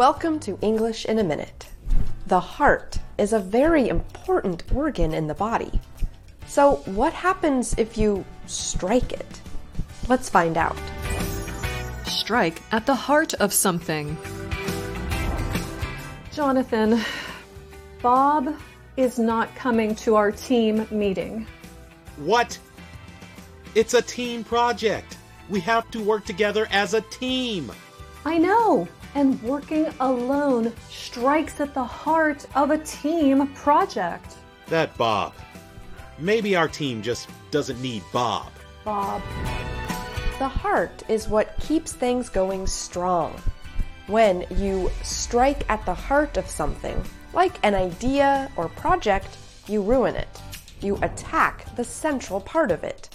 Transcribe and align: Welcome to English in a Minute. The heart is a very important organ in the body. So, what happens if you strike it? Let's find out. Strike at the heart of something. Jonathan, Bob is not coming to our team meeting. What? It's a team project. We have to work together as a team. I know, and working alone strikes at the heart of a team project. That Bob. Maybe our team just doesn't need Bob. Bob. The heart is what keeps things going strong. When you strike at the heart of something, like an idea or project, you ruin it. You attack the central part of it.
Welcome 0.00 0.40
to 0.40 0.58
English 0.62 1.04
in 1.04 1.18
a 1.18 1.22
Minute. 1.22 1.66
The 2.26 2.40
heart 2.40 2.98
is 3.18 3.34
a 3.34 3.38
very 3.38 3.86
important 3.86 4.62
organ 4.74 5.12
in 5.12 5.26
the 5.26 5.34
body. 5.34 5.78
So, 6.46 6.76
what 6.86 7.12
happens 7.12 7.74
if 7.76 7.98
you 7.98 8.24
strike 8.46 9.12
it? 9.12 9.40
Let's 10.08 10.30
find 10.30 10.56
out. 10.56 10.78
Strike 12.06 12.62
at 12.72 12.86
the 12.86 12.94
heart 12.94 13.34
of 13.34 13.52
something. 13.52 14.16
Jonathan, 16.32 16.98
Bob 18.00 18.56
is 18.96 19.18
not 19.18 19.54
coming 19.54 19.94
to 19.96 20.14
our 20.14 20.32
team 20.32 20.86
meeting. 20.90 21.46
What? 22.16 22.58
It's 23.74 23.92
a 23.92 24.00
team 24.00 24.44
project. 24.44 25.18
We 25.50 25.60
have 25.60 25.90
to 25.90 26.02
work 26.02 26.24
together 26.24 26.68
as 26.70 26.94
a 26.94 27.02
team. 27.02 27.70
I 28.24 28.36
know, 28.36 28.86
and 29.14 29.42
working 29.42 29.86
alone 30.00 30.72
strikes 30.90 31.60
at 31.60 31.72
the 31.72 31.84
heart 31.84 32.46
of 32.54 32.70
a 32.70 32.78
team 32.78 33.46
project. 33.54 34.36
That 34.68 34.96
Bob. 34.98 35.32
Maybe 36.18 36.54
our 36.54 36.68
team 36.68 37.00
just 37.00 37.28
doesn't 37.50 37.80
need 37.80 38.02
Bob. 38.12 38.52
Bob. 38.84 39.22
The 40.38 40.48
heart 40.48 41.02
is 41.08 41.28
what 41.28 41.58
keeps 41.60 41.92
things 41.92 42.28
going 42.28 42.66
strong. 42.66 43.40
When 44.06 44.44
you 44.50 44.90
strike 45.02 45.68
at 45.70 45.84
the 45.86 45.94
heart 45.94 46.36
of 46.36 46.46
something, 46.46 47.02
like 47.32 47.58
an 47.62 47.74
idea 47.74 48.50
or 48.56 48.68
project, 48.68 49.36
you 49.66 49.82
ruin 49.82 50.16
it. 50.16 50.40
You 50.80 50.98
attack 51.02 51.74
the 51.76 51.84
central 51.84 52.40
part 52.40 52.70
of 52.70 52.84
it. 52.84 53.08